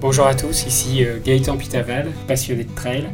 [0.00, 3.08] Bonjour à tous, ici euh, Gaëtan Pitaval, passionné de trail.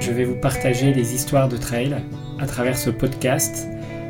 [0.00, 1.94] Je vais vous partager les histoires de trail
[2.40, 3.68] à travers ce podcast,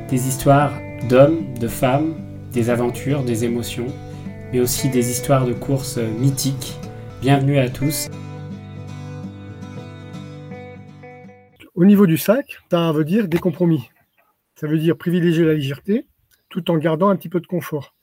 [0.09, 0.73] des histoires
[1.11, 2.15] d'hommes, de femmes,
[2.51, 3.89] des aventures, des émotions,
[4.51, 6.79] mais aussi des histoires de courses mythiques.
[7.21, 8.09] Bienvenue à tous.
[11.75, 13.91] Au niveau du sac, ça veut dire des compromis.
[14.55, 16.07] Ça veut dire privilégier la légèreté
[16.49, 17.95] tout en gardant un petit peu de confort.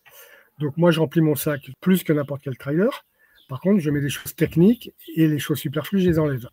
[0.59, 3.03] Donc moi, je remplis mon sac plus que n'importe quel trailer.
[3.47, 6.49] Par contre, je mets des choses techniques et les choses superflues, je les enlève.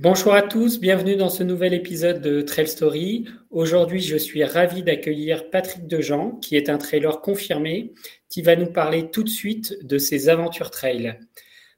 [0.00, 3.26] Bonjour à tous, bienvenue dans ce nouvel épisode de Trail Story.
[3.50, 7.92] Aujourd'hui, je suis ravi d'accueillir Patrick Dejean, qui est un trailer confirmé,
[8.28, 11.18] qui va nous parler tout de suite de ses aventures trail.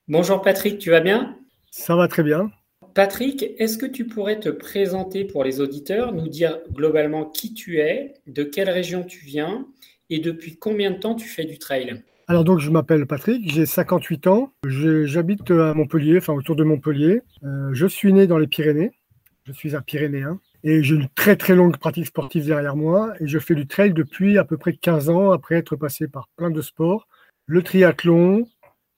[0.08, 1.36] Bonjour Patrick, tu vas bien?
[1.70, 2.50] Ça va très bien.
[2.94, 7.78] Patrick, est-ce que tu pourrais te présenter pour les auditeurs, nous dire globalement qui tu
[7.78, 9.66] es, de quelle région tu viens
[10.08, 12.02] et depuis combien de temps tu fais du trail?
[12.26, 17.22] Alors donc je m'appelle Patrick, j'ai 58 ans, j'habite à Montpellier, enfin autour de Montpellier.
[17.44, 18.92] Euh, je suis né dans les Pyrénées,
[19.44, 23.12] je suis un Pyrénéen et j'ai une très très longue pratique sportive derrière moi.
[23.20, 26.28] Et je fais du trail depuis à peu près 15 ans après être passé par
[26.36, 27.08] plein de sports,
[27.46, 28.46] le triathlon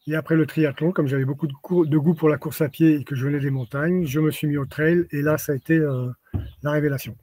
[0.07, 3.05] et après le triathlon, comme j'avais beaucoup de, goût pour la course à pied et
[3.05, 5.07] que je venais des montagnes, je me suis mis au trail.
[5.13, 6.09] Et là ça a été euh,
[6.63, 7.17] la révélation.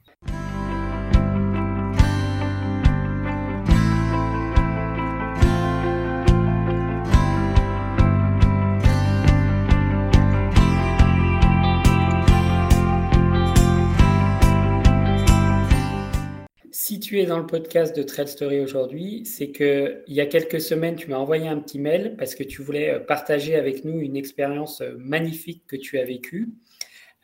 [17.10, 20.60] Tu es dans le podcast de Trail Story aujourd'hui, c'est que il y a quelques
[20.60, 23.98] semaines, tu m'as envoyé un petit mail parce que tu voulais euh, partager avec nous
[23.98, 26.50] une expérience euh, magnifique que tu as vécue.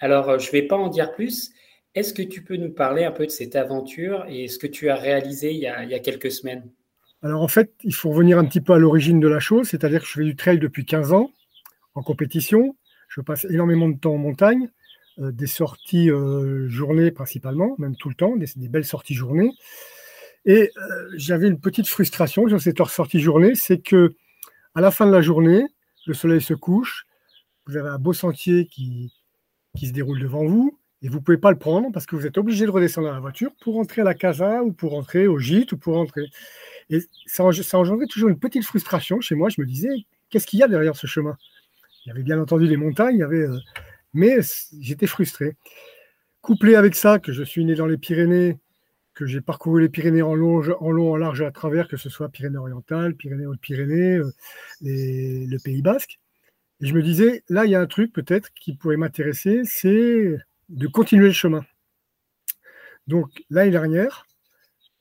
[0.00, 1.52] Alors, euh, je ne vais pas en dire plus.
[1.94, 4.90] Est-ce que tu peux nous parler un peu de cette aventure et ce que tu
[4.90, 6.68] as réalisé il y a, il y a quelques semaines?
[7.22, 10.00] Alors, en fait, il faut revenir un petit peu à l'origine de la chose, c'est-à-dire
[10.00, 11.30] que je fais du trail depuis 15 ans
[11.94, 12.74] en compétition.
[13.08, 14.68] Je passe énormément de temps en montagne.
[15.18, 19.50] Euh, des sorties euh, journées principalement, même tout le temps, des, belles sorties journées.
[20.44, 24.14] Et euh, j'avais une petite frustration sur cette sortie journée, c'est que
[24.74, 25.64] à la fin de la journée,
[26.06, 27.06] le soleil se couche,
[27.66, 29.10] vous avez un beau sentier qui,
[29.74, 32.26] qui se déroule devant vous, et vous ne pouvez pas le prendre parce que vous
[32.26, 35.26] êtes obligé de redescendre dans la voiture pour rentrer à la casa ou pour rentrer
[35.26, 36.26] au gîte ou pour rentrer.
[36.90, 39.48] Et ça, ça engendrait toujours une petite frustration chez moi.
[39.48, 39.88] Je me disais,
[40.28, 41.38] qu'est-ce qu'il y a derrière ce chemin?
[42.04, 43.46] Il y avait bien entendu les montagnes, il y avait
[44.16, 44.38] mais
[44.80, 45.56] j'étais frustré.
[46.40, 48.58] Couplé avec ça, que je suis né dans les Pyrénées,
[49.14, 52.08] que j'ai parcouru les Pyrénées en long, en long, en large à travers, que ce
[52.08, 54.32] soit Pyrénées-Orientales, Pyrénées-Hautes-Pyrénées, euh,
[54.80, 56.18] le Pays Basque.
[56.80, 60.36] Et je me disais, là, il y a un truc peut-être qui pourrait m'intéresser, c'est
[60.68, 61.64] de continuer le chemin.
[63.06, 64.26] Donc, l'année dernière,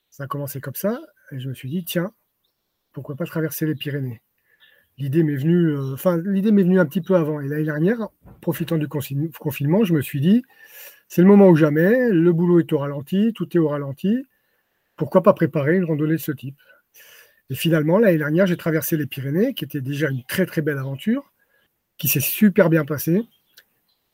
[0.10, 1.00] ça a commencé comme ça,
[1.32, 2.14] et je me suis dit, tiens,
[2.92, 4.22] pourquoi pas traverser les Pyrénées?
[4.98, 7.42] L'idée m'est venue, euh, enfin, l'idée m'est venue un petit peu avant.
[7.42, 8.08] Et l'année dernière,
[8.42, 10.44] profitant du confinement, je me suis dit,
[11.08, 14.26] c'est le moment ou jamais, le boulot est au ralenti, tout est au ralenti.
[14.96, 16.58] Pourquoi pas préparer une randonnée de ce type?
[17.50, 20.78] Et finalement, l'année dernière, j'ai traversé les Pyrénées, qui était déjà une très très belle
[20.78, 21.34] aventure,
[21.98, 23.24] qui s'est super bien passée.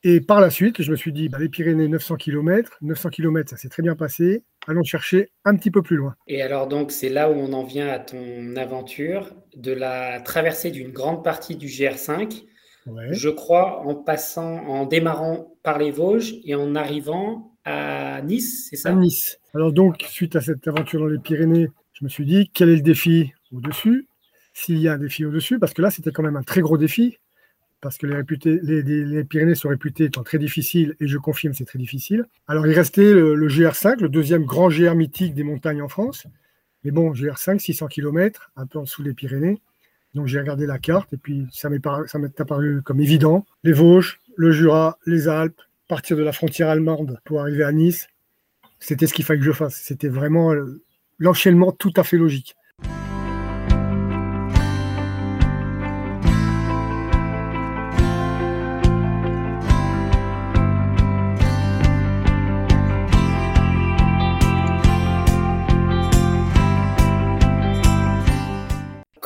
[0.03, 3.49] Et par la suite, je me suis dit, bah, les Pyrénées, 900 km, 900 km,
[3.49, 4.43] ça s'est très bien passé.
[4.67, 6.15] Allons chercher un petit peu plus loin.
[6.27, 10.71] Et alors donc, c'est là où on en vient à ton aventure de la traversée
[10.71, 12.45] d'une grande partie du GR5.
[13.11, 18.75] Je crois en passant, en démarrant par les Vosges et en arrivant à Nice, c'est
[18.75, 18.89] ça?
[18.89, 19.37] À Nice.
[19.53, 22.75] Alors donc, suite à cette aventure dans les Pyrénées, je me suis dit, quel est
[22.75, 24.07] le défi au-dessus?
[24.53, 26.77] S'il y a un défi au-dessus, parce que là, c'était quand même un très gros
[26.77, 27.19] défi
[27.81, 32.25] parce que les, Pyrénées sont réputées étant très difficiles, et je confirme, c'est très difficile.
[32.47, 36.27] Alors, il restait le, GR5, le deuxième grand GR mythique des montagnes en France.
[36.83, 39.61] Mais bon, GR5, 600 km, un peu en dessous des Pyrénées.
[40.13, 41.85] Donc, j'ai regardé la carte, et puis ça m'est
[42.39, 43.45] apparu comme évident.
[43.63, 48.07] Les Vosges, le Jura, les Alpes, partir de la frontière allemande pour arriver à Nice,
[48.79, 49.75] c'était ce qu'il fallait que je fasse.
[49.75, 50.81] C'était vraiment euh,
[51.17, 52.55] l'enchaînement tout à fait logique.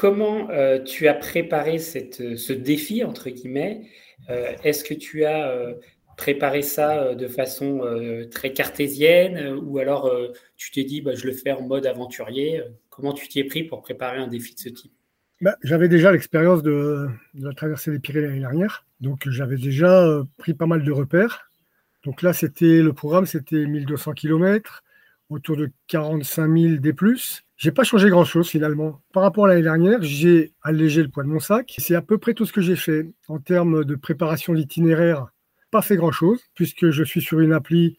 [0.06, 3.90] Comment euh, tu as préparé cette, ce défi, entre guillemets
[4.30, 5.74] euh, Est-ce que tu as euh,
[6.16, 7.82] préparé ça de façon
[8.30, 10.16] très cartésienne ou alors
[10.58, 13.64] tu t'es dit, bah, je le fais en mode aventurier Comment tu t'y es pris
[13.64, 14.94] pour préparer un défi de ce type?
[15.42, 18.86] Bah, J'avais déjà l'expérience de, la traversée des Pyrénées l'année dernière.
[19.02, 21.52] Donc j'avais déjà euh, pris pas mal de repères.
[22.04, 24.84] Donc là, c'était le programme, c'était 1200 km,
[25.30, 27.44] autour de 45 000 des plus.
[27.58, 29.02] J'ai pas changé grand chose finalement.
[29.14, 31.74] Par rapport à l'année dernière, j'ai allégé le poids de mon sac.
[31.78, 35.28] C'est à peu près tout ce que j'ai fait en termes de préparation d'itinéraire.
[35.72, 37.98] Pas fait grand chose puisque je suis sur une appli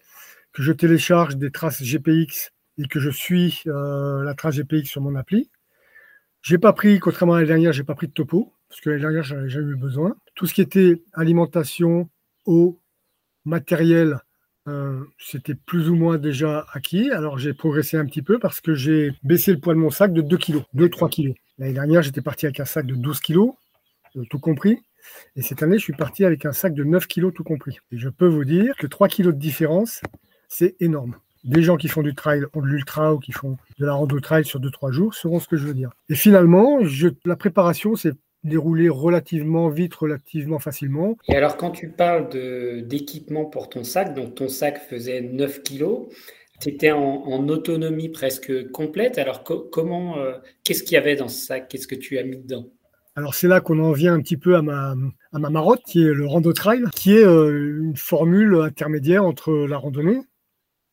[0.52, 5.00] que je télécharge des traces GPX et que je suis euh, la trace GPX sur
[5.00, 5.50] mon appli.
[6.42, 9.02] J'ai pas pris, contrairement à l'année dernière, j'ai pas pris de topo parce que l'année
[9.02, 10.16] dernière j'avais jamais eu besoin.
[10.34, 12.08] Tout ce qui était alimentation,
[12.44, 12.80] eau,
[13.44, 14.20] matériel,
[14.68, 17.10] euh, c'était plus ou moins déjà acquis.
[17.10, 20.12] Alors j'ai progressé un petit peu parce que j'ai baissé le poids de mon sac
[20.12, 21.34] de 2 kg, 2-3 kg.
[21.58, 23.38] L'année dernière, j'étais parti avec un sac de 12 kg,
[24.16, 24.78] euh, tout compris.
[25.36, 27.78] Et cette année, je suis parti avec un sac de 9 kg, tout compris.
[27.92, 30.00] Et je peux vous dire que 3 kg de différence,
[30.48, 31.16] c'est énorme.
[31.44, 34.18] Des gens qui font du trail, ont de l'ultra ou qui font de la rando
[34.18, 35.92] trail sur 2-3 jours sauront ce que je veux dire.
[36.08, 36.80] Et finalement,
[37.24, 38.14] la préparation, c'est
[38.46, 41.16] déroulé relativement vite, relativement facilement.
[41.28, 42.28] Et alors, quand tu parles
[42.86, 46.08] d'équipement pour ton sac, donc ton sac faisait 9 kilos,
[46.60, 49.18] tu étais en, autonomie presque complète.
[49.18, 50.32] Alors, comment, euh,
[50.64, 51.68] qu'est-ce qu'il y avait dans ce sac?
[51.68, 52.66] Qu'est-ce que tu as mis dedans?
[53.18, 54.94] Alors c'est là qu'on en vient un petit peu à ma,
[55.32, 59.54] à ma marotte, qui est le rando trail, qui est euh, une formule intermédiaire entre
[59.54, 60.20] la randonnée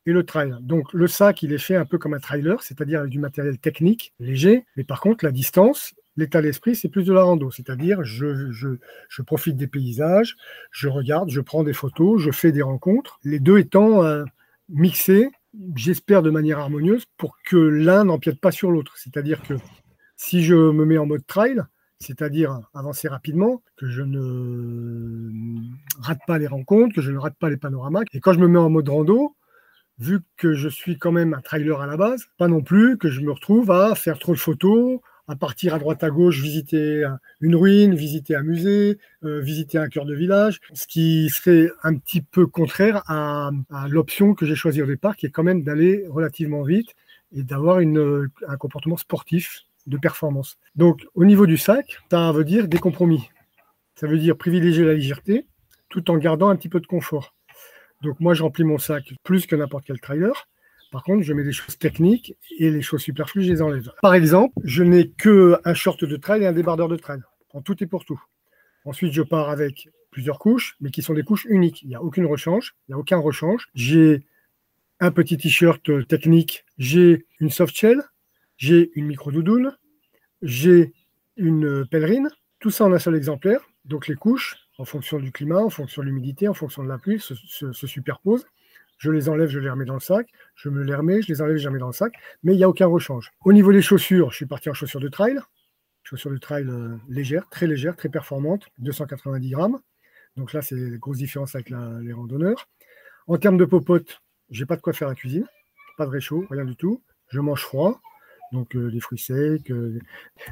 [0.06, 0.56] et le trail.
[0.62, 3.58] Donc le sac, il est fait un peu comme un trailer, c'est-à-dire avec du matériel
[3.58, 8.04] technique léger, mais par contre la distance, l'état d'esprit, c'est plus de la rando, c'est-à-dire
[8.04, 10.36] je, je, profite des paysages,
[10.72, 14.24] je regarde, je prends des photos, je fais des rencontres, les deux étant euh,
[14.70, 15.30] mixés,
[15.76, 18.94] j'espère de manière harmonieuse, pour que l'un n'empiète pas sur l'autre.
[18.98, 19.56] C'est-à-dire que
[20.16, 21.62] si je me mets en mode trail,
[22.00, 25.62] c'est-à-dire avancer rapidement, que je ne
[26.02, 28.48] rate pas les rencontres, que je ne rate pas les panoramas, et quand je me
[28.48, 29.36] mets en mode rando,
[30.00, 33.10] vu que je suis quand même un trailer à la base, pas non plus que
[33.10, 37.08] je me retrouve à faire trop de photos, à partir à droite à gauche, visiter
[37.40, 41.96] une ruine, visiter un musée, euh, visiter un cœur de village, ce qui serait un
[41.96, 43.52] petit peu contraire à,
[43.88, 46.90] l'option que j'ai choisie au départ, qui est quand même d'aller relativement vite
[47.32, 50.58] et d'avoir un comportement sportif de performance.
[50.76, 53.30] Donc au niveau du sac, ça veut dire des compromis.
[53.96, 55.46] Ça veut dire privilégier la légèreté
[55.90, 57.36] tout en gardant un petit peu de confort.
[58.02, 60.48] Donc moi, je remplis mon sac plus que n'importe quel trailer.
[60.94, 63.92] Par contre, je mets des choses techniques et les choses superflues, je les enlève.
[64.04, 67.20] Par exemple, je n'ai que un short de trail et un débardeur de trail,
[67.50, 68.22] en tout et pour tout.
[68.86, 71.82] Ensuite, je pars avec plusieurs couches, mais qui sont des couches uniques.
[71.82, 73.70] Il n'y a aucune rechange, il n'y a aucun rechange.
[73.74, 74.24] J'ai
[75.00, 78.04] un petit t-shirt technique, j'ai une soft shell,
[78.58, 79.76] j'ai une micro doudoune,
[80.44, 80.94] j'ai
[81.38, 82.30] une pèlerine,
[82.60, 83.62] tout ça en un seul exemplaire.
[83.86, 87.00] Donc les couches, en fonction du climat, en fonction de l'humidité, en fonction de la
[87.00, 88.46] pluie, se superposent
[88.98, 91.42] je les enlève, je les remets dans le sac, je me les remets, je les
[91.42, 92.14] enlève, je les remets dans le sac,
[92.44, 93.32] mais il n'y a aucun rechange.
[93.44, 95.40] Au niveau des chaussures, je suis parti en chaussures de trail,
[96.04, 99.80] chaussures de trail euh, légères, très légères, très performantes, 290 grammes.
[100.38, 102.68] Donc là, c'est une grosse différence avec les randonneurs.
[103.28, 105.46] En termes de popote, j'ai pas de quoi faire la cuisine,
[105.98, 107.04] pas de réchaud, rien du tout.
[107.30, 108.02] Je mange froid,
[108.52, 110.00] donc euh, des fruits secs, euh,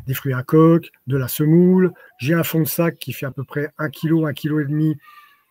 [0.07, 1.93] des fruits à coque, de la semoule.
[2.19, 4.65] J'ai un fond de sac qui fait à peu près 1 kg, 1 kg et
[4.65, 4.97] demi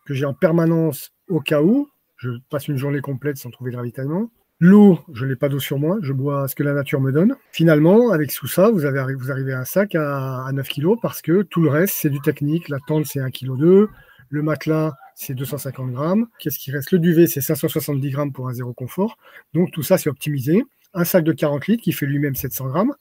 [0.07, 1.89] que j'ai en permanence au cas où
[2.21, 4.31] je passe une journée complète sans trouver de ravitaillement.
[4.59, 7.35] L'eau, je n'ai pas d'eau sur moi, je bois ce que la nature me donne.
[7.51, 11.63] Finalement, avec tout ça, vous, arrivez à un sac à, 9 kg parce que tout
[11.63, 12.69] le reste, c'est du technique.
[12.69, 13.91] La tente, c'est 1,2 kg.
[14.29, 16.27] Le matelas, c'est 250 grammes.
[16.39, 16.93] Qu'est-ce qui reste?
[16.93, 19.17] Le duvet, c'est 570 grammes pour un zéro confort.
[19.55, 20.63] Donc tout ça, c'est optimisé.
[20.93, 22.93] Un sac de 40 litres qui fait lui-même 700 grammes.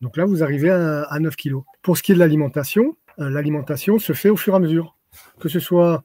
[0.00, 1.58] Donc là, vous arrivez à, 9 kg.
[1.82, 4.96] Pour ce qui est de l'alimentation, euh, l'alimentation se fait au fur et à mesure.
[5.38, 6.02] Que ce soit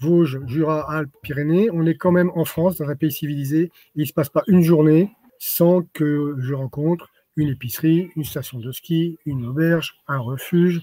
[0.00, 3.70] Vosges, Jura, Alpes, Pyrénées, on est quand même en France, dans un pays civilisé.
[3.94, 8.58] il ne se passe pas une journée sans que je rencontre une épicerie, une station
[8.58, 10.82] de ski, une auberge, un refuge.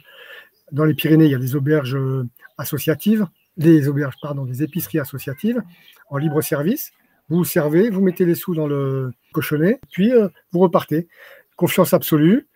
[0.71, 4.99] Dans les Pyrénées, il y a des auberges euh, associatives, des auberges, pardon, des épiceries
[4.99, 5.61] associatives
[6.09, 6.91] en libre service.
[7.29, 11.07] Vous servez, vous mettez les sous dans le cochonnet, puis euh, vous repartez.
[11.55, 12.47] Confiance absolue.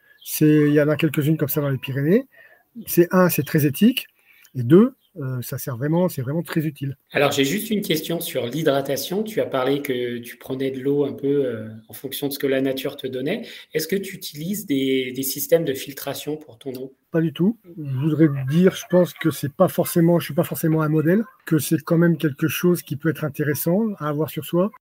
[0.42, 2.28] il y en a quelques-unes comme ça dans les Pyrénées.
[2.88, 4.08] C'est un, c'est très éthique.
[4.56, 4.96] Et deux,
[5.42, 6.98] ça sert vraiment, c'est vraiment très utile.
[7.12, 9.24] Alors j'ai juste une question sur l'hydratation.
[9.24, 12.40] Tu as parlé que tu prenais de l'eau un peu euh, en fonction de ce
[12.40, 13.46] que la nature te donnait.
[13.74, 16.94] Est-ce que tu utilises des, systèmes de filtration pour ton eau?
[17.12, 17.58] Pas du tout.
[17.78, 21.24] Je voudrais dire, je pense que c'est pas forcément, je suis pas forcément un modèle,
[21.46, 24.72] que c'est quand même quelque chose qui peut être intéressant à avoir sur soi.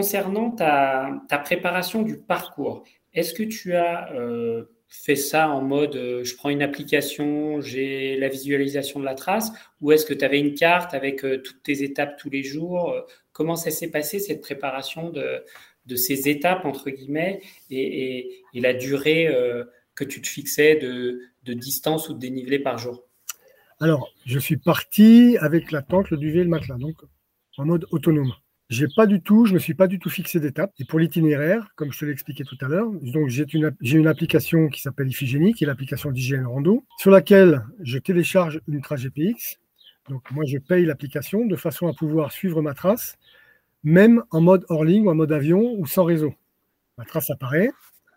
[0.00, 6.24] Concernant ta, préparation du parcours, est-ce que tu as euh, fais ça en mode euh,
[6.24, 9.52] je prends une application, j'ai la visualisation de la trace,
[9.82, 12.96] ou est-ce que tu avais une carte avec euh, toutes tes étapes tous les jours
[13.32, 19.28] Comment ça s'est passé cette préparation de, ces étapes, entre guillemets, et, et, la durée
[19.94, 23.04] que tu te fixais de, de distance ou de dénivelé par jour?
[23.80, 26.96] Alors, je suis parti avec la tente, le duvet et le matelas, donc
[27.58, 28.32] en mode autonome.
[28.70, 30.72] J'ai pas du tout, je me suis pas du tout fixé d'étape.
[30.78, 34.68] Et pour l'itinéraire, comme je te l'ai expliqué tout à l'heure, donc j'ai une, application
[34.68, 39.58] qui s'appelle Iphigénie, qui est l'application d'hygiène rando, sur laquelle je télécharge une trace GPX.
[40.08, 43.18] Donc moi, je paye l'application de façon à pouvoir suivre ma trace,
[43.82, 46.32] même en mode hors ligne ou en mode avion ou sans réseau.
[46.96, 47.72] Ma trace apparaît,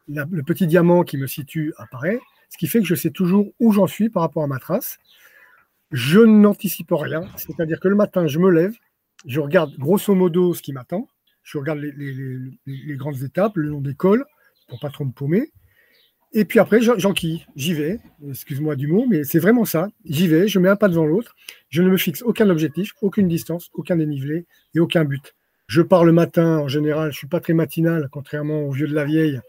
[0.08, 2.20] le petit diamant qui me situe apparaît,
[2.50, 5.00] ce qui fait que je sais toujours où j'en suis par rapport à ma trace.
[5.92, 8.76] Je n'anticipe rien, c'est-à-dire que le matin, je me lève,
[9.26, 11.08] je regarde grosso modo ce qui m'attend.
[11.44, 14.26] Je regarde les, grandes étapes, le long des cols,
[14.68, 15.52] pour pas trop me paumer.
[16.32, 18.00] Et puis après, j'enquille, j'y vais.
[18.28, 19.90] Excuse-moi du mot, mais c'est vraiment ça.
[20.06, 21.36] J'y vais, je mets un pas devant l'autre.
[21.70, 25.36] Je ne me fixe aucun objectif, aucune distance, aucun dénivelé et aucun but.
[25.68, 28.88] Je pars le matin, en général, je ne suis pas très matinal, contrairement au vieux
[28.88, 29.42] de la vieille.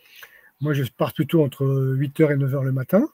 [0.61, 3.09] Moi, je pars plutôt entre 8h et 9h le matin.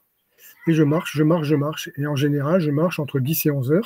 [0.66, 1.90] Et je marche, je marche, je marche.
[1.96, 3.82] Et en général, je marche entre 10 et 11h.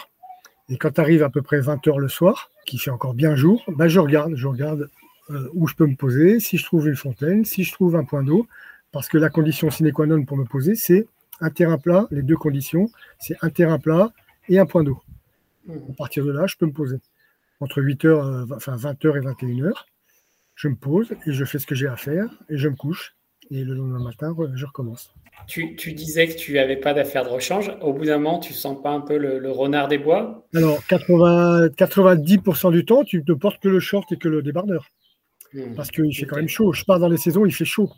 [0.68, 3.64] Et quand arrive à peu près 20 heures le soir, qui fait encore bien jour,
[3.68, 4.90] ben je regarde, je regarde
[5.30, 8.04] euh, où je peux me poser, si je trouve une fontaine, si je trouve un
[8.04, 8.47] point d'eau,
[8.92, 11.06] parce que la condition sine qua non pour me poser, c'est
[11.40, 14.12] un terrain plat, les deux conditions, c'est un terrain plat
[14.49, 15.02] et un point d'eau.
[15.66, 15.73] Mmh.
[15.90, 17.00] À partir de là, je peux me poser.
[17.61, 19.87] Entre 8 heures, euh, enfin 20 heures et 21 heures,
[20.54, 23.14] je me pose et je fais ce que j'ai à faire et je me couche.
[23.51, 25.13] Et le lendemain matin, je recommence.
[25.47, 27.71] Tu, disais que tu n'avais pas d'affaires de rechange.
[27.83, 30.47] Au bout d'un moment, tu ne sens pas un peu le, renard des bois?
[30.55, 34.89] Alors, 80, 90% du temps, tu ne portes que le short et que le débardeur.
[35.53, 35.75] Hmm.
[35.77, 36.73] Parce qu'il fait quand même chaud.
[36.73, 37.91] Je pars dans les saisons, il fait chaud.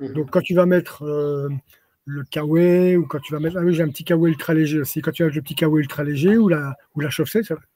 [0.00, 0.12] Hmm.
[0.12, 1.48] Donc, quand tu vas mettre euh,
[2.04, 3.56] le kawaii ou quand tu vas mettre.
[3.58, 5.00] Ah oui, j'ai un petit kawaii ultra léger aussi.
[5.00, 7.08] Quand tu as le petit kawaii ultra léger ou la, ou la,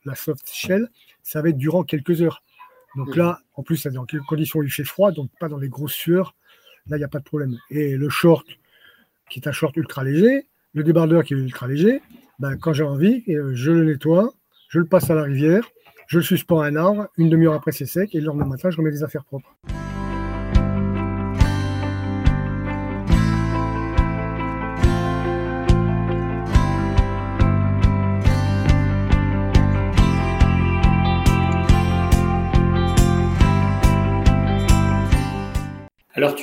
[0.05, 0.89] la soft shell,
[1.23, 2.43] ça va être durant quelques heures.
[2.97, 3.19] Donc hmm.
[3.19, 6.35] là, en plus, dans quelles conditions il fait froid, donc pas dans les grosses sueurs.
[6.89, 7.59] Là, il n'y a pas de problème.
[7.71, 8.47] Et le short,
[9.31, 12.01] qui est un short ultra léger, le débardeur qui est ultra léger,
[12.39, 14.35] ben, quand j'ai envie, euh, je le nettoie,
[14.69, 15.69] je le passe à la rivière,
[16.07, 18.71] je le suspends à un arbre, une demi-heure après c'est sec, et le lendemain matin,
[18.71, 19.57] je remets des affaires propres.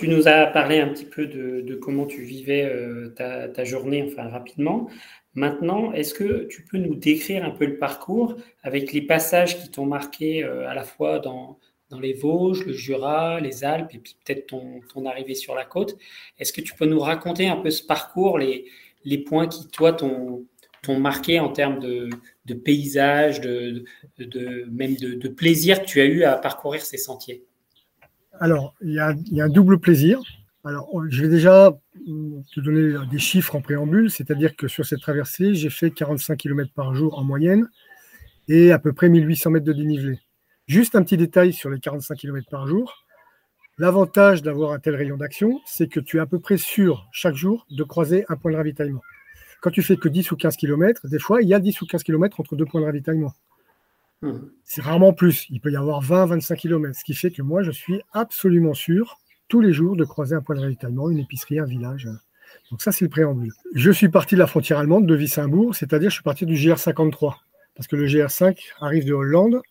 [0.04, 4.28] Tu nous as parlé un petit peu de, comment tu vivais euh, ta, journée, enfin
[4.28, 4.90] rapidement.
[5.34, 9.72] Maintenant, est-ce que tu peux nous décrire un peu le parcours avec les passages qui
[9.72, 11.58] t'ont marqué euh, à la fois dans,
[12.02, 15.96] les Vosges, le Jura, les Alpes et puis peut-être ton, arrivée sur la côte?
[16.38, 18.68] Est-ce que tu peux nous raconter un peu ce parcours, les,
[19.20, 20.46] points qui, toi, t'ont
[21.00, 23.86] marqué en termes de, paysage, de,
[24.70, 27.46] même de plaisir que tu as eu à parcourir ces sentiers?
[28.40, 30.20] Alors, il y, a, un double plaisir.
[30.64, 31.78] Alors, je vais déjà
[32.54, 36.72] te donner des chiffres en préambule, c'est-à-dire que sur cette traversée, j'ai fait 45 km
[36.74, 37.70] par jour en moyenne
[38.48, 40.20] et à peu près 1800 mètres de dénivelé.
[40.68, 43.06] Juste un petit détail sur les 45 km par jour.
[43.78, 47.36] L'avantage d'avoir un tel rayon d'action, c'est que tu es à peu près sûr chaque
[47.36, 49.02] jour de croiser un point de ravitaillement.
[49.62, 51.86] Quand tu fais que 10 ou 15 km, des fois, il y a 10 ou
[51.86, 53.34] 15 km entre deux points de ravitaillement.
[54.24, 54.40] Hmm.
[54.64, 55.46] C'est rarement plus.
[55.50, 59.20] Il peut y avoir 20-25 km, ce qui fait que moi, je suis absolument sûr
[59.50, 62.08] tous les jours de croiser un point de ravitaillement, une épicerie, un village.
[62.72, 63.52] Donc ça, c'est le préambule.
[63.76, 67.36] Je suis parti de la frontière allemande de Wissembourg, c'est-à-dire je suis parti du GR53,
[67.76, 69.62] parce que le GR5 arrive de Hollande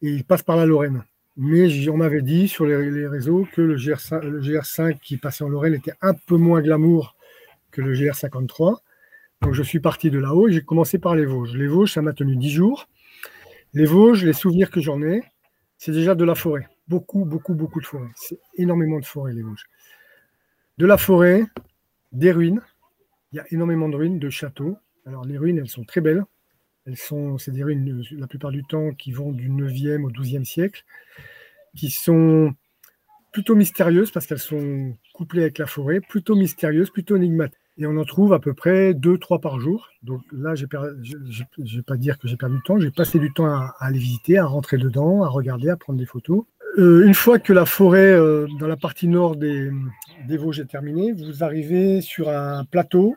[0.00, 1.04] et il passe par la Lorraine.
[1.36, 5.48] Mais on m'avait dit sur les, réseaux que le, GR5, le GR5 qui passait en
[5.48, 7.16] Lorraine était un peu moins glamour
[7.70, 8.78] que le GR53.
[9.42, 11.54] Donc je suis parti de là-haut et j'ai commencé par les Vosges.
[11.54, 12.88] Les Vosges, ça m'a tenu 10 jours.
[13.74, 15.20] Les Vosges, les souvenirs que j'en ai,
[15.78, 16.68] c'est déjà de la forêt.
[16.86, 18.08] Beaucoup, beaucoup, beaucoup de forêt.
[18.14, 19.66] C'est énormément de forêt, les Vosges.
[20.78, 21.44] De la forêt,
[22.12, 22.60] des ruines.
[23.32, 24.76] Il y a énormément de ruines, de châteaux.
[25.06, 26.22] Alors, les ruines, elles sont très belles.
[26.86, 30.44] Elles sont, c'est des ruines, la plupart du temps, qui vont du 9e au 12e
[30.44, 30.84] siècle,
[31.74, 32.54] qui sont
[33.32, 37.58] plutôt mystérieuses parce qu'elles sont couplées avec la forêt, plutôt mystérieuses, plutôt énigmatiques.
[37.76, 39.88] Et on en trouve à peu près 2-3 par jour.
[40.02, 43.32] Donc là, je ne vais pas dire que j'ai perdu du temps, j'ai passé du
[43.32, 46.44] temps à, aller visiter, à rentrer dedans, à regarder, à prendre des photos.
[46.78, 49.70] Euh, une fois que la forêt euh, dans la partie nord des,
[50.26, 53.16] des, Vosges est terminée, vous arrivez sur un plateau,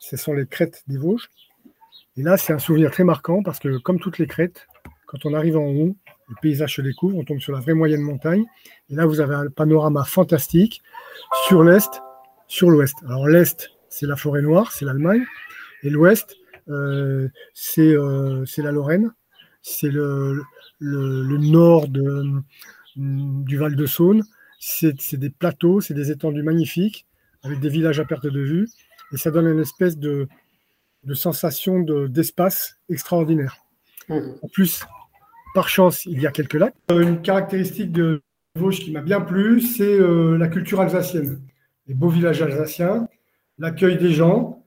[0.00, 1.28] ce sont les crêtes des Vosges.
[2.16, 4.66] Et là, c'est un souvenir très marquant parce que comme toutes les crêtes,
[5.06, 5.96] quand on arrive en haut,
[6.28, 8.44] le paysage se découvre, on tombe sur la vraie moyenne montagne.
[8.88, 10.82] Et là, vous avez un panorama fantastique
[11.46, 12.02] sur l'est,
[12.48, 12.96] sur l'ouest.
[13.04, 15.24] Alors l'est, c'est la forêt noire, c'est l'Allemagne,
[15.82, 16.36] et l'ouest,
[16.68, 17.28] euh,
[17.78, 19.12] euh, c'est la Lorraine,
[19.60, 20.42] c'est le,
[20.78, 22.24] le, nord de,
[22.96, 24.24] du Val de Saône,
[24.58, 27.06] c'est des plateaux, c'est des étendues magnifiques,
[27.42, 28.68] avec des villages à perte de vue,
[29.12, 30.26] et ça donne une espèce de,
[31.04, 33.56] de sensation d'espace extraordinaire.
[34.08, 34.20] Mmh.
[34.40, 34.84] En plus,
[35.54, 36.74] par chance, il y a quelques lacs.
[36.90, 38.22] Euh, une caractéristique de
[38.56, 41.42] Vosges qui m'a bien plu, c'est euh, la culture alsacienne.
[41.88, 43.06] Les beaux villages alsaciens,
[43.58, 44.64] l'accueil des gens,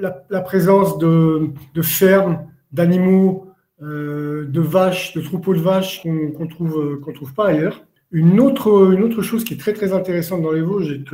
[0.00, 1.50] la, présence de,
[1.82, 3.46] fermes, d'animaux,
[3.82, 7.84] euh, de vaches, de troupeaux de vaches qu'on ne trouve, qu'on trouve pas ailleurs.
[8.10, 11.04] Une autre, une autre chose qui est très très intéressante dans les Vosges et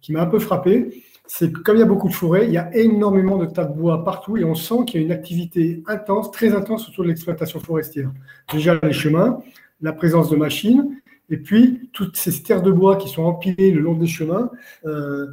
[0.00, 2.52] qui m'a un peu frappé, c'est que comme il y a beaucoup de forêts, il
[2.52, 5.12] y a énormément de tas de bois partout et on sent qu'il y a une
[5.12, 8.10] activité intense, très intense autour de l'exploitation forestière.
[8.52, 9.38] Déjà les chemins,
[9.80, 13.80] la présence de machines, et puis toutes ces terres de bois qui sont empilées le
[13.80, 14.50] long des chemins,
[14.84, 15.28] euh,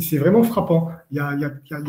[0.00, 0.90] c'est vraiment frappant.
[1.10, 1.36] Il y a,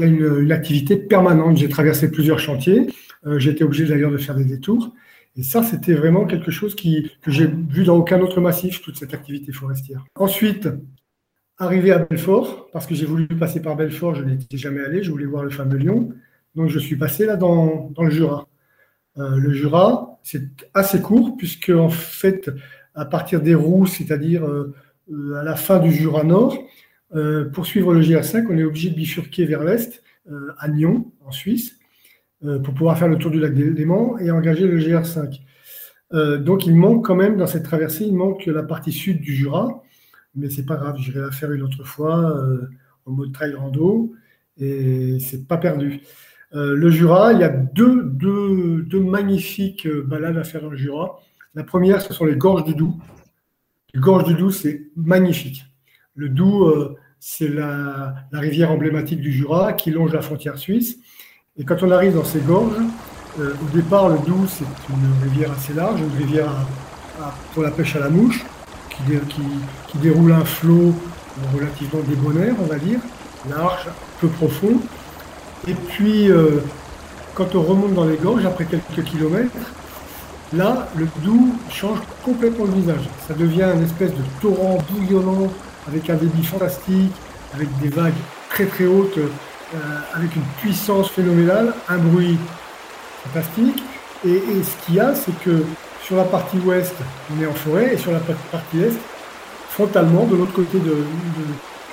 [0.05, 1.57] une, activité permanente.
[1.57, 2.87] J'ai traversé plusieurs chantiers,
[3.25, 4.93] euh, j'ai été obligé d'ailleurs de faire des détours.
[5.35, 8.97] Et ça, c'était vraiment quelque chose qui, que j'ai vu dans aucun autre massif, toute
[8.97, 10.03] cette activité forestière.
[10.15, 10.67] Ensuite,
[11.59, 15.09] Arrivé à Belfort, parce que j'ai voulu passer par Belfort, je n'étais jamais allé, je
[15.09, 16.13] voulais voir le fameux lion.
[16.53, 18.47] Donc je suis passé là dans, le Jura.
[19.17, 22.51] Euh, le Jura, c'est assez court, puisque en fait,
[22.93, 24.75] à partir des roues, c'est-à-dire euh,
[25.35, 26.63] à la fin du Jura Nord, euh,
[27.53, 30.03] pour suivre le GR5, on est obligé de bifurquer vers l'est,
[30.59, 31.79] à Nyon, en Suisse,
[32.41, 35.41] pour pouvoir faire le tour du lac Léman et engager le GR5.
[36.43, 39.83] donc il manque quand même, dans cette traversée, il manque la partie sud du Jura
[40.37, 42.69] mais c'est pas grave, j'irai la faire une autre fois euh,
[43.05, 44.13] en mode trail rando
[44.57, 46.01] et c'est pas perdu.
[46.53, 50.69] Euh, le Jura, il y a deux, deux, deux, magnifiques euh, balades à faire dans
[50.69, 51.19] le Jura.
[51.55, 52.95] La première, ce sont les gorges du Doubs.
[53.93, 55.65] Les gorges du Doubs, c'est magnifique.
[56.17, 60.97] Le Doubs, c'est la, rivière emblématique du Jura qui longe la frontière suisse.
[61.57, 62.81] Et quand on arrive dans ces gorges,
[63.39, 66.51] au départ, le Doubs, c'est une rivière assez large, une rivière
[67.53, 68.43] pour la pêche à la mouche
[69.05, 70.93] qui, déroule un flot
[71.53, 72.99] relativement débonnaire, on va dire,
[73.49, 73.87] large,
[74.19, 74.79] peu profond.
[75.67, 76.61] Et puis, euh,
[77.35, 79.51] quand on remonte dans les gorges, après quelques kilomètres,
[80.53, 83.09] là, le Doubs change complètement le visage.
[83.27, 85.51] Ça devient une espèce de torrent bouillonnant,
[85.87, 87.13] avec un débit fantastique,
[87.53, 88.13] avec des vagues
[88.49, 89.77] très très hautes, euh,
[90.13, 92.37] avec une puissance phénoménale, un bruit
[93.23, 93.83] fantastique.
[94.25, 95.63] et ce qu'il y a, c'est que
[96.07, 96.95] sur la partie ouest,
[97.29, 98.93] on est en forêt, et sur la partie est,
[99.69, 101.03] frontalement, de l'autre côté de,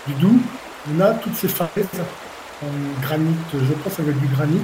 [0.06, 0.40] du Doubs,
[0.88, 1.88] on a toutes ces falaises
[2.62, 4.60] en granit, je pense avec du granit,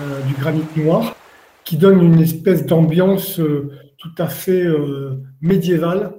[0.00, 1.14] euh, du granit noir,
[1.62, 6.14] qui donne une espèce d'ambiance euh, tout à fait euh, médiévale.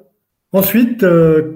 [0.54, 1.04] Ensuite,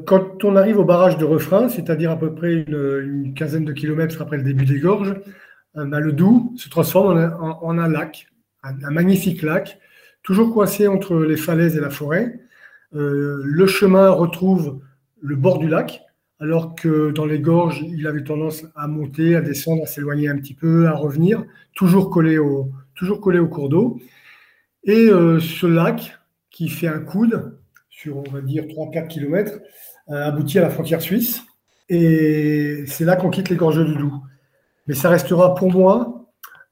[0.05, 4.21] quand on arrive au barrage de Refrain, c'est-à-dire à peu près une, quinzaine de kilomètres
[4.21, 5.15] après le début des gorges,
[5.75, 8.27] bah, le Doubs se transforme en, un lac,
[8.63, 9.79] un magnifique lac,
[10.27, 12.39] toujours coincé entre les falaises et la forêt.
[12.95, 14.81] Euh, le chemin retrouve
[15.21, 16.01] le bord du lac,
[16.39, 20.37] alors que dans les gorges, il avait tendance à monter, à descendre, à s'éloigner un
[20.37, 23.99] petit peu, à revenir, toujours collé au, toujours collé au cours d'eau.
[24.83, 26.17] Et euh, ce lac,
[26.49, 27.57] qui fait un coude
[27.97, 29.59] sur, on va dire, 3-4 km,
[30.07, 31.43] aboutit à la frontière suisse.
[31.89, 34.21] Et c'est là qu'on quitte les gorges du Doubs.
[34.87, 36.17] Mais ça restera pour moi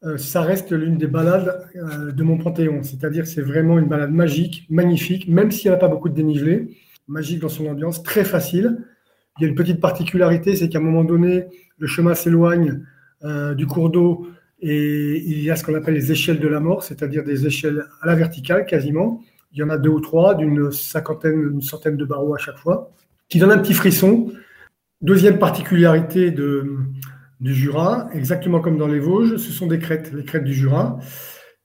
[0.05, 2.83] euh, ça reste l'une des balades euh, de mon panthéon.
[2.83, 6.77] C'est-à-dire c'est vraiment une balade magique, magnifique, même si elle n'a pas beaucoup de dénivelé,
[7.07, 8.85] magique dans son ambiance, très facile.
[9.39, 11.45] Il y a une petite particularité, c'est qu'à un moment donné,
[11.77, 12.83] le chemin s'éloigne
[13.23, 14.27] euh, du cours d'eau
[14.61, 17.85] et il y a ce qu'on appelle les échelles de la mort, c'est-à-dire des échelles
[18.01, 19.21] à la verticale quasiment.
[19.55, 22.57] Il y en a deux ou trois, d'une cinquantaine, une centaine de barreaux à chaque
[22.57, 22.91] fois,
[23.29, 24.31] qui donnent un petit frisson.
[25.01, 30.43] Deuxième particularité du Jura, exactement comme dans les Vosges, ce sont des crêtes, les crêtes
[30.43, 30.99] du Jura,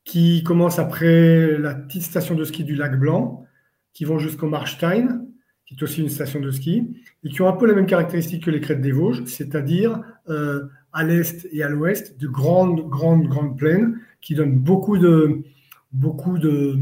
[0.05, 3.45] qui commencent après la petite station de ski du lac Blanc,
[3.93, 5.27] qui vont jusqu'au Marstein,
[5.67, 8.45] qui est aussi une station de ski, et qui ont un peu les mêmes caractéristiques
[8.45, 13.27] que les crêtes des Vosges, c'est-à-dire euh, à l'est et à l'ouest, de grandes, grandes,
[13.27, 15.43] grandes plaines qui donnent beaucoup de,
[15.93, 16.77] beaucoup de,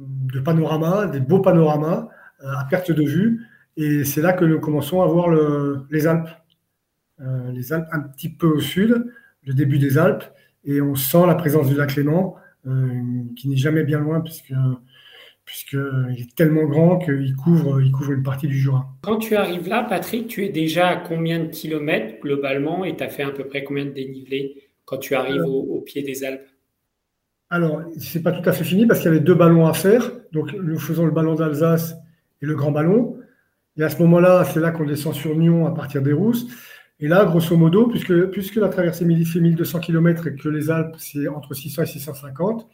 [0.00, 2.08] de panoramas, des beaux panoramas
[2.42, 3.46] euh, à perte de vue.
[3.76, 6.30] Et c'est là que nous commençons à voir le, les Alpes.
[7.20, 9.12] Euh, les Alpes un petit peu au sud,
[9.44, 10.24] le début des Alpes,
[10.64, 12.34] et on sent la présence du lac Léman,
[12.66, 12.88] euh,
[13.36, 14.54] qui n'est jamais bien loin, puisque
[15.50, 18.86] puisqu'il est tellement grand qu'il couvre, il couvre une partie du Jura.
[19.02, 22.84] Quand tu arrives là, Patrick, tu es déjà à combien de kilomètres globalement?
[22.84, 26.02] Et tu as fait à peu près combien de dénivelé quand tu arrives au, pied
[26.02, 26.46] des Alpes?
[27.50, 30.10] Alors, c'est pas tout à fait fini parce qu'il y avait deux ballons à faire.
[30.32, 31.96] Donc, nous faisons le ballon d'Alsace
[32.40, 33.18] et le grand ballon.
[33.76, 36.46] Et à ce moment-là, c'est là qu'on descend sur Nyon à partir des Rousses.
[37.00, 40.94] Et là, grosso modo, puisque, puisque la traversée fait 1200 km et que les Alpes,
[40.98, 42.68] c'est entre 600 et 650,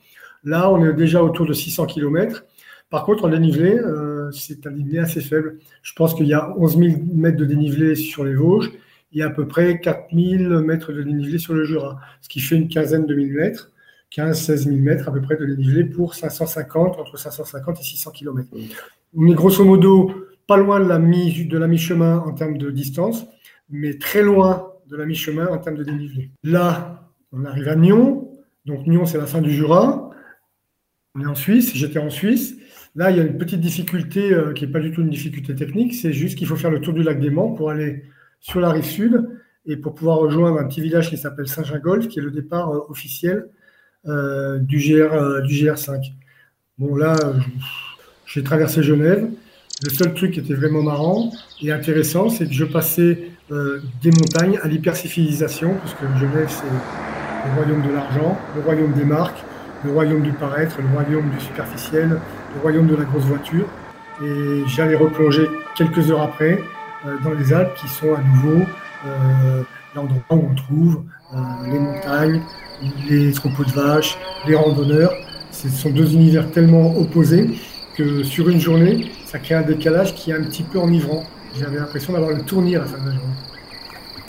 [0.44, 2.44] là, on est déjà autour de 600 km.
[2.90, 5.58] Par contre, en dénivelé, euh, c'est un dénivelé assez faible.
[5.82, 8.72] Je pense qu'il y a 11 000 mètres de dénivelé sur les Vosges
[9.12, 12.56] et à peu près 4 000 mètres de dénivelé sur le Jura, ce qui fait
[12.56, 13.70] une quinzaine de millimètres,
[14.16, 18.48] 15-16 000 mètres à peu près de dénivelé pour 550, entre 550 et 600 km.
[19.16, 20.10] On est grosso modo
[20.46, 23.26] pas loin de la mi-chemin en termes de distance
[23.68, 26.30] mais très loin de la mi-chemin en termes de dénivelé.
[26.44, 28.30] Là, on arrive à Nyon.
[28.64, 30.10] Donc Nyon, c'est la fin du Jura.
[31.14, 32.56] On est en Suisse, j'étais en Suisse.
[32.94, 35.54] Là, il y a une petite difficulté euh, qui n'est pas du tout une difficulté
[35.54, 38.04] technique, c'est juste qu'il faut faire le tour du lac Léman pour aller
[38.40, 39.28] sur la rive sud
[39.66, 42.80] et pour pouvoir rejoindre un petit village qui s'appelle Saint-Gingolf, qui est le départ euh,
[42.88, 43.48] officiel
[44.08, 46.12] euh, du, GR, du GR5.
[46.78, 47.16] Bon, là,
[48.26, 49.28] j'ai traversé Genève.
[49.84, 51.30] Le seul truc qui était vraiment marrant
[51.62, 57.54] et intéressant, c'est que je passais euh, des montagnes à l'hypercivilisation, puisque Genève, c'est le
[57.54, 59.44] royaume de l'argent, le royaume des marques,
[59.84, 62.08] le royaume du paraître, le royaume du superficiel,
[62.54, 63.66] le royaume de la grosse voiture.
[64.24, 66.58] Et j'allais replonger quelques heures après
[67.06, 68.64] euh, dans les Alpes, qui sont à nouveau
[69.06, 69.62] euh,
[69.94, 71.04] l'endroit où on trouve
[71.70, 72.40] les montagnes,
[73.08, 75.12] les troupeaux de vaches, les randonneurs.
[75.50, 77.48] Ce sont deux univers tellement opposés
[77.96, 81.24] que sur une journée, ça crée un décalage qui est un petit peu enivrant.
[81.58, 83.34] J'avais l'impression d'avoir le tournir à la fin de la journée.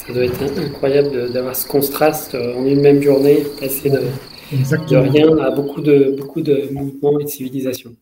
[0.08, 4.96] Ça doit être incroyable d'avoir ce contraste euh, en une même journée, passer de, de
[4.96, 7.94] rien à beaucoup de, beaucoup de mouvements et de civilisations.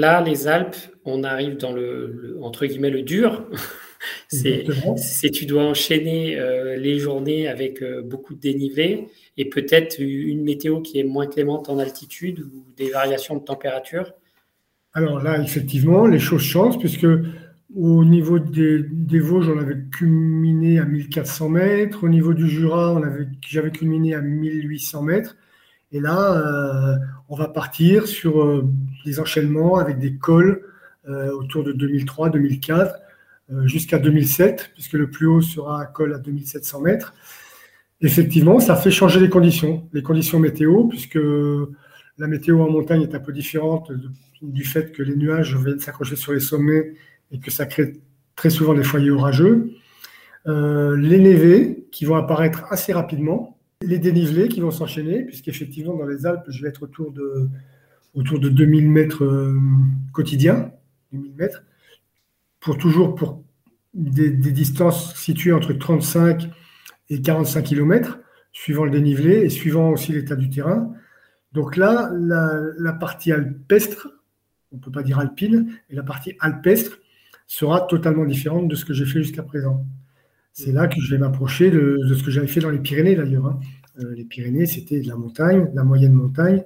[0.00, 3.46] Là, les Alpes, on arrive dans le, entre guillemets le dur.
[4.28, 10.42] c'est tu dois enchaîner euh, les journées avec euh, beaucoup de dénivelé et peut-être une
[10.42, 14.12] météo qui est moins clémente en altitude ou des variations de température.
[14.94, 17.06] Alors là, effectivement, les choses changent puisque
[17.76, 22.04] au niveau des, Vosges, on avait culminé à 1400 mètres.
[22.04, 23.00] Au niveau du Jura,
[23.48, 25.36] j'avais culminé à 1800 mètres.
[25.92, 26.96] Et là, euh,
[27.28, 28.68] on va partir sur euh,
[29.04, 30.62] des enchaînements avec des cols
[31.08, 32.96] euh, autour de 2003, 2004,
[33.64, 37.14] jusqu'à 2007, puisque le plus haut sera un col à 2700 mètres.
[38.00, 41.18] Effectivement, ça fait changer les conditions, les conditions météo, puisque
[42.18, 43.90] la météo en montagne est un peu différente
[44.40, 46.92] du fait que les nuages viennent s'accrocher sur les sommets
[47.32, 47.94] et que ça crée
[48.36, 49.72] très souvent des foyers orageux.
[50.46, 56.26] les névés qui vont apparaître assez rapidement, les dénivelés qui vont s'enchaîner, puisqu'effectivement, dans les
[56.26, 57.48] Alpes, je vais être autour de,
[58.14, 59.58] autour de 2000 mètres euh,
[60.12, 60.72] quotidiens,
[61.12, 61.64] 2000 mètres,
[62.60, 63.42] pour toujours pour
[63.94, 66.50] des, distances situées entre 35
[67.08, 68.18] et 45 km,
[68.52, 70.92] suivant le dénivelé et suivant aussi l'état du terrain.
[71.52, 74.08] Donc là, la, partie alpestre,
[74.72, 76.98] on ne peut pas dire alpine, et la partie alpestre
[77.46, 79.84] sera totalement différente de ce que j'ai fait jusqu'à présent.
[80.52, 83.46] C'est là que je vais m'approcher de, ce que j'avais fait dans les Pyrénées d'ailleurs.
[83.46, 83.60] Hein.
[84.00, 86.64] Euh, les Pyrénées, c'était de la montagne, de la moyenne montagne,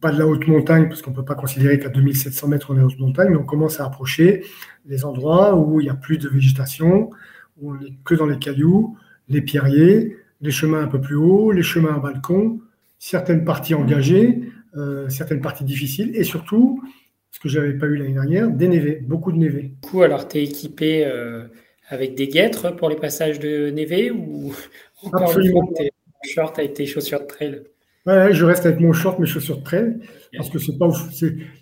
[0.00, 2.78] pas de la haute montagne, parce qu'on ne peut pas considérer qu'à 2700 mètres on
[2.78, 4.44] est haute montagne, mais on commence à approcher
[4.86, 7.10] les endroits où il n'y a plus de végétation,
[7.58, 8.96] où on n'est que dans les cailloux,
[9.28, 12.60] les pierriers, les chemins un peu plus hauts, les chemins à balcon,
[12.98, 14.42] certaines parties engagées,
[14.76, 16.82] euh, certaines parties difficiles, et surtout,
[17.30, 19.74] ce que je n'avais pas eu l'année dernière, des névés, beaucoup de névés.
[19.82, 21.44] Du coup, alors tu es équipé euh,
[21.90, 24.52] avec des guêtres pour les passages de névé ou
[25.02, 25.70] encore Absolument.
[25.78, 27.62] Une short avec tes chaussures de trail?
[28.06, 29.96] Ouais, je reste avec mon short, mes chaussures de trail,
[30.34, 30.90] parce que c'est pas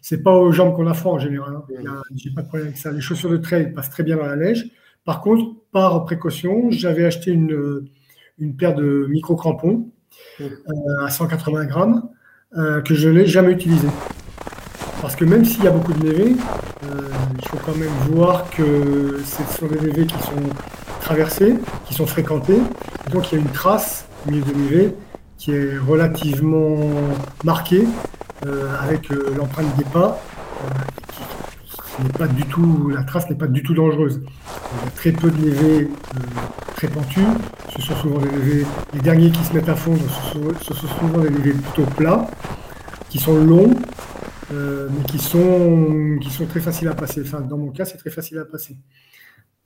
[0.00, 1.56] c'est pas aux jambes qu'on a froid en général.
[1.56, 2.02] Hein.
[2.14, 2.92] J'ai pas de problème avec ça.
[2.92, 4.70] Les chaussures de trail passent très bien dans la neige.
[5.04, 7.88] Par contre, par précaution, j'avais acheté une,
[8.38, 9.90] une paire de micro crampons
[10.40, 10.48] euh,
[11.04, 12.08] à 180 grammes
[12.56, 13.88] euh, que je n'ai jamais utilisé.
[15.00, 16.34] Parce que même s'il y a beaucoup de euh,
[16.82, 20.42] il faut quand même voir que ce sont des névés qui sont
[21.00, 21.54] traversés,
[21.86, 22.60] qui sont fréquentés.
[23.12, 24.94] Donc il y a une trace milieu de névé
[25.38, 26.76] qui est relativement
[27.44, 27.86] marquée
[28.46, 30.20] euh, avec euh, l'empreinte des pas.
[32.02, 34.20] n'est pas du tout, la trace n'est pas du tout dangereuse.
[34.20, 35.88] Il y a très peu de névés
[36.76, 37.24] très pentus.
[37.74, 40.02] Ce sont souvent des névés, les derniers qui se mettent à fondre,
[40.60, 42.26] ce sont souvent des névés plutôt plats,
[43.08, 43.74] qui sont longs,
[44.52, 47.22] euh, mais qui sont, qui sont très faciles à passer.
[47.22, 48.76] Enfin, dans mon cas, c'est très facile à passer.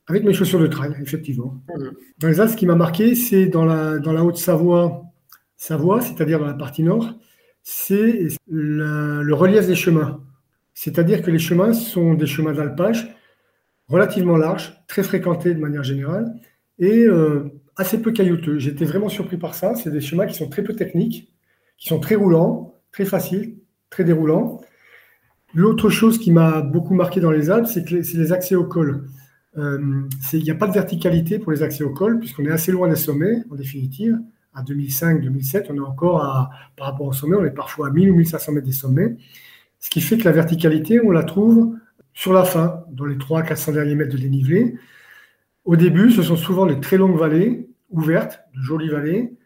[0.06, 1.62] Avec mes chaussures de trail, effectivement.
[1.68, 1.84] Mmh.
[2.18, 5.04] Dans les Alpes, ce qui m'a marqué, c'est dans la, dans la Haute-Savoie,
[5.56, 7.14] Savoie, c'est-à-dire dans la partie nord,
[7.62, 10.20] c'est le relief des chemins.
[10.74, 13.14] C'est-à-dire que les chemins sont des chemins d'alpage
[13.88, 16.32] relativement larges, très fréquentés de manière générale,
[16.78, 18.58] et euh, assez peu caillouteux.
[18.58, 19.74] J'étais vraiment surpris par ça.
[19.74, 21.30] C'est des chemins qui sont très peu techniques,
[21.76, 23.58] qui sont très roulants, très faciles,
[23.90, 24.60] très déroulants.
[25.54, 29.06] L'autre chose qui m'a beaucoup marqué dans les Alpes, c'est les accès au col.
[29.58, 32.72] Euh, il n'y a pas de verticalité pour les accès au col, puisqu'on est assez
[32.72, 34.18] loin des sommets, en définitive.
[34.54, 38.16] À 2005-2007, on est encore par rapport au sommet, on est parfois à 1000 ou
[38.16, 39.16] 1500 mètres des sommets.
[39.78, 41.76] Ce qui fait que la verticalité, on la trouve
[42.14, 44.76] sur la fin, dans les 300-400 derniers mètres de dénivelé.
[45.64, 49.36] Au début, ce sont souvent de très longues vallées, ouvertes, de jolies vallées,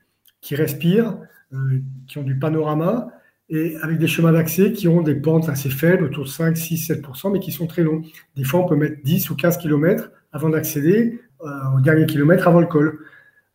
[0.40, 1.16] qui respirent,
[1.52, 3.08] euh, qui ont du panorama,
[3.48, 6.78] et avec des chemins d'accès qui ont des pentes assez faibles, autour de 5, 6,
[6.78, 8.02] 7 mais qui sont très longs.
[8.36, 12.48] Des fois, on peut mettre 10 ou 15 km avant d'accéder euh, au dernier kilomètre
[12.48, 12.98] avant le col.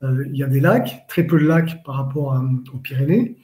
[0.04, 2.42] Euh, il y a des lacs, très peu de lacs par rapport
[2.74, 3.38] aux Pyrénées,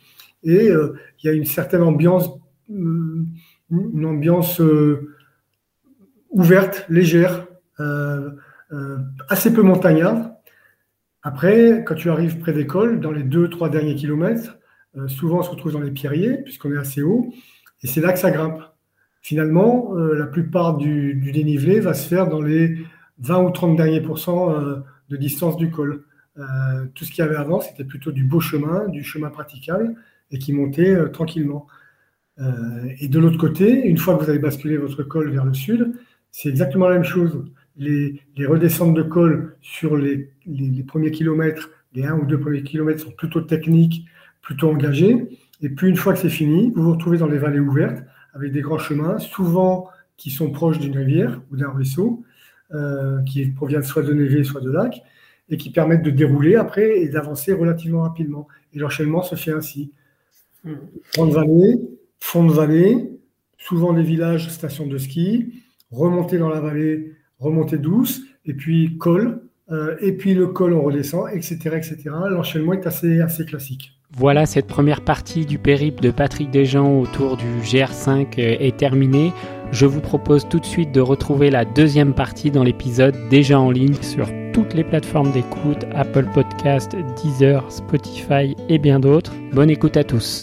[0.43, 2.29] et il y a une certaine ambiance,
[2.69, 4.61] une ambiance
[6.29, 7.47] ouverte, légère,
[8.73, 8.97] euh,
[9.29, 10.31] assez peu montagnard.
[11.23, 14.56] Après, quand tu arrives près des cols, dans les deux, trois derniers kilomètres,
[14.97, 17.33] euh, souvent on se retrouve dans les pierriers, puisqu'on est assez haut,
[17.83, 18.61] et c'est là que ça grimpe.
[19.21, 22.77] Finalement, euh, la plupart du, dénivelé va se faire dans les
[23.19, 24.53] 20 ou 30 derniers pourcents
[25.09, 26.03] de distance du col.
[26.93, 29.95] tout ce qu'il y avait avant, c'était plutôt du beau chemin, du chemin praticable,
[30.29, 31.65] et qui montait tranquillement.
[32.99, 35.93] et de l'autre côté, une fois que vous avez basculé votre col vers le sud,
[36.31, 37.43] c'est exactement la même chose
[37.77, 40.29] les, redescentes de col sur les,
[40.87, 44.05] premiers kilomètres, les un ou deux premiers kilomètres sont plutôt techniques,
[44.47, 45.27] plutôt engagés.
[45.61, 48.01] Et puis une fois que c'est fini, vous vous retrouvez dans les vallées ouvertes
[48.33, 52.23] avec des grands chemins, souvent qui sont proches d'une rivière ou d'un ruisseau,
[52.73, 55.03] euh, qui proviennent soit de névé, soit de lac,
[55.49, 58.47] et qui permettent de dérouler après et d'avancer relativement rapidement.
[58.73, 59.91] Et l'enchaînement se fait ainsi.
[61.13, 61.81] Grande vallée,
[62.19, 63.19] fond de vallée,
[63.57, 69.41] souvent des villages, stations de ski, remonter dans la vallée remontée douce, et puis col,
[69.71, 71.57] euh, et puis le col, on redescend, etc.
[71.75, 71.97] etc.
[72.29, 73.96] L'enchaînement est assez, assez classique.
[74.15, 79.33] Voilà, cette première partie du périple de Patrick Desjean autour du GR5 euh, est terminée.
[79.71, 83.69] Je vous propose tout de suite de retrouver la deuxième partie dans l'épisode déjà en
[83.69, 89.33] ligne sur toutes les plateformes d'écoute, Apple Podcast, Deezer, Spotify et bien d'autres.
[89.51, 90.35] Bonne écoute à tous.